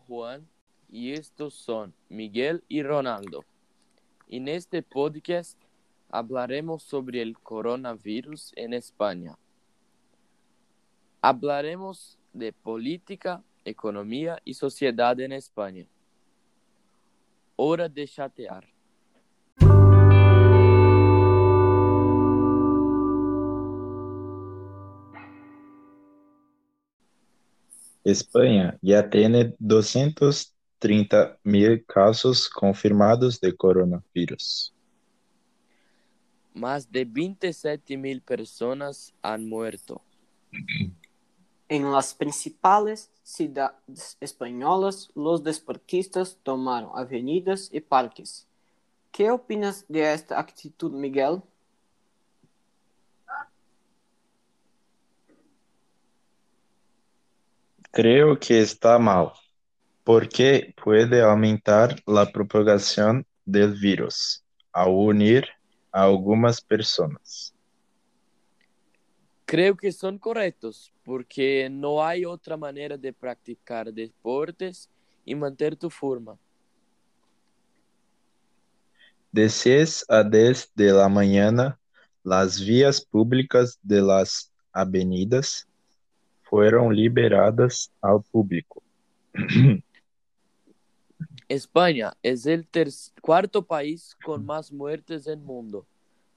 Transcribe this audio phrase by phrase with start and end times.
[0.00, 0.48] Juan
[0.90, 3.44] y estos son Miguel y Ronaldo.
[4.28, 5.58] En este podcast
[6.10, 9.36] hablaremos sobre el coronavirus en España.
[11.20, 15.86] Hablaremos de política, economía y sociedad en España.
[17.56, 18.71] Hora de chatear.
[28.04, 34.74] España ya tiene 230 mil casos confirmados de coronavirus.
[36.54, 40.02] Más de 27 mil personas han muerto.
[41.68, 48.46] En las principales ciudades españolas, los deportistas tomaron avenidas y parques.
[49.10, 51.42] ¿Qué opinas de esta actitud, Miguel?
[57.94, 59.32] Creo que está mal,
[60.02, 65.44] porque puede aumentar la propagación del virus al unir
[65.92, 67.54] a algunas personas.
[69.44, 74.88] Creo que son correctos porque no hay otra manera de practicar deportes
[75.26, 76.38] y mantener tu forma.
[79.30, 81.78] De 6 a 10 de la mañana,
[82.24, 85.68] las vías públicas de las avenidas
[86.52, 88.82] fueron liberadas al público.
[91.48, 92.90] España es el ter-
[93.22, 95.86] cuarto país con más muertes en el mundo,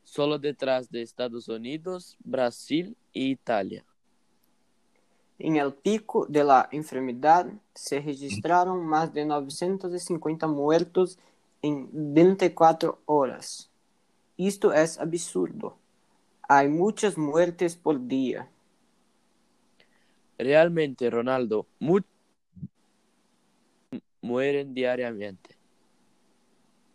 [0.06, 3.84] solo detrás de Estados Unidos, Brasil y Italia.
[5.38, 11.20] En el pico de la enfermedad se registraron más de 950 muertos
[11.62, 13.70] en 24 horas.
[14.38, 15.76] Esto es absurdo.
[16.48, 18.50] Hay muchas muertes por día.
[20.38, 22.10] Realmente, Ronaldo, muchos
[24.22, 25.56] mueren diariamente.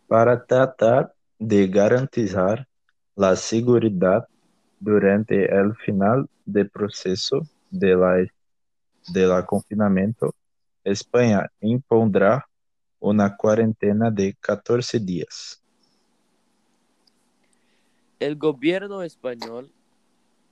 [0.08, 2.66] Para tratar de garantizar
[3.14, 4.26] la seguridad
[4.80, 8.26] durante el final del proceso de la,
[9.12, 10.34] de la confinamiento,
[10.82, 12.46] España impondrá
[12.98, 15.62] una cuarentena de 14 días.
[18.18, 19.70] El gobierno español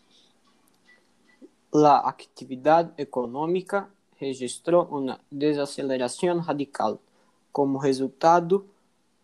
[1.73, 7.01] La actividad económica registró una desaceleración radical
[7.51, 8.65] como resultado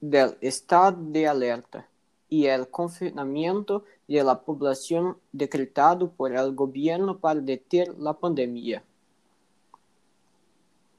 [0.01, 1.90] del estado de alerta
[2.31, 8.83] y el confinamiento de la población decretado por el gobierno para detener la pandemia.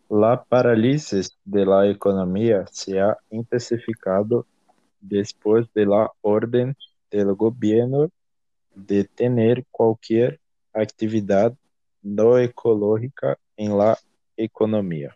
[0.09, 4.45] La parálisis de la economía se ha intensificado
[4.99, 6.75] después de la orden
[7.09, 8.09] del gobierno
[8.75, 10.39] de tener cualquier
[10.73, 11.53] actividad
[12.01, 13.97] no ecológica en la
[14.35, 15.15] economía.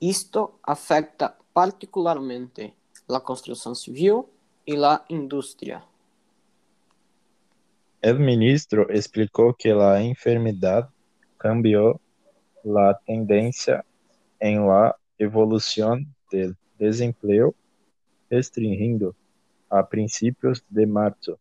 [0.00, 2.74] Esto afecta particularmente
[3.06, 4.22] la construcción civil
[4.64, 5.84] y la industria.
[8.02, 10.88] El ministro explicó que la enfermedad
[11.38, 12.00] cambió
[12.62, 13.84] la tendencia
[14.38, 17.54] en la evolución del desempleo,
[18.28, 19.14] restringiendo
[19.68, 21.38] a principios de marzo.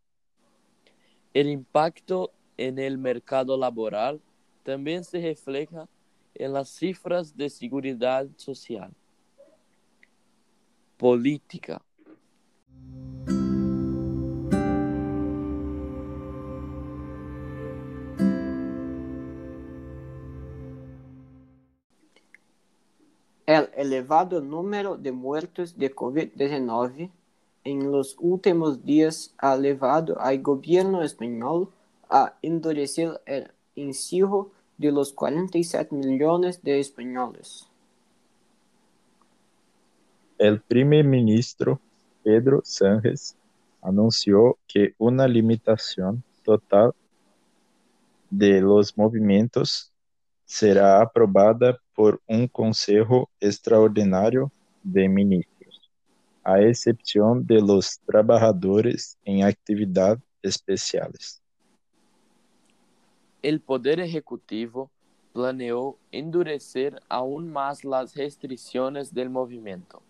[1.34, 4.22] El impacto en el mercado laboral
[4.64, 5.88] también se refleja
[6.34, 8.92] en las cifras de seguridad social.
[10.98, 11.82] Política.
[23.46, 27.12] El elevado número de muertos de COVID-19
[27.64, 31.70] en los últimos días ha llevado al gobierno español
[32.10, 37.68] a endurecer el encierro de los 47 millones de españoles.
[40.38, 41.80] El primer ministro
[42.22, 43.38] Pedro Sánchez
[43.82, 46.92] anunció que una limitación total
[48.30, 49.94] de los movimientos
[50.44, 54.52] será aprobada por un Consejo Extraordinario
[54.84, 55.90] de Ministros,
[56.44, 61.42] a excepción de los trabajadores en actividades especiales.
[63.42, 64.92] El Poder Ejecutivo
[65.32, 70.02] planeó endurecer aún más las restricciones del movimiento,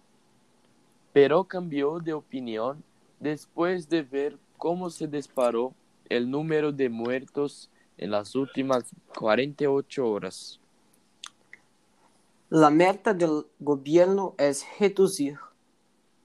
[1.15, 2.83] pero cambió de opinión
[3.21, 5.73] después de ver cómo se disparó
[6.09, 8.83] el número de muertos en las últimas
[9.17, 10.59] 48 horas.
[12.49, 15.37] La meta del gobierno es reducir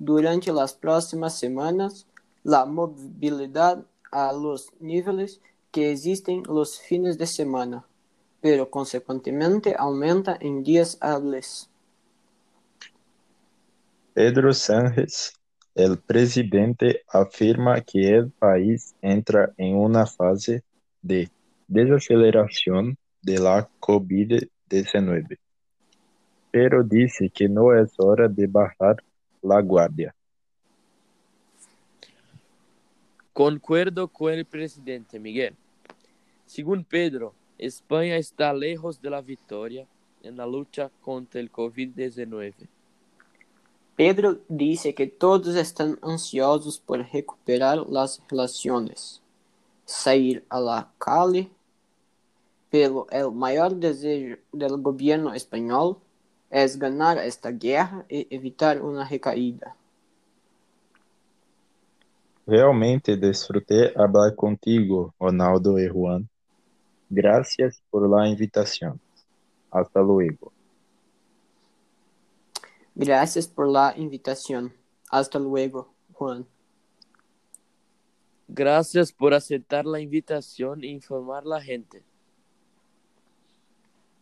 [0.01, 2.09] durante las próximas semanas
[2.43, 5.41] la movilidad a los niveles
[5.71, 7.87] que existen los fines de semana,
[8.41, 11.70] pero consecuentemente aumenta en días hábiles.
[14.13, 15.35] Pedro Sánchez,
[15.75, 20.65] el presidente, afirma que el país entra en una fase
[21.01, 21.31] de
[21.69, 25.39] desaceleración de la COVID-19,
[26.51, 28.97] pero dice que no es hora de bajar
[29.43, 30.13] la guardia.
[33.33, 35.55] Concuerdo con el presidente Miguel.
[36.47, 39.87] Según Pedro, España está lejos de la victoria
[40.23, 42.69] en la lucha contra el COVID-19.
[44.01, 49.21] Pedro dice que todos están ansiosos por recuperar las relaciones,
[49.85, 51.51] salir a la calle,
[52.71, 55.99] pero el mayor deseo del gobierno español
[56.49, 59.77] es ganar esta guerra y evitar una recaída.
[62.47, 66.27] Realmente disfruté hablar contigo, Ronaldo y Juan.
[67.11, 68.99] Gracias por la invitación.
[69.71, 70.53] Hasta luego.
[72.95, 74.73] Gracias por la invitación.
[75.11, 76.47] Hasta luego, Juan.
[78.49, 82.03] Gracias por aceptar la invitación e informar a la gente.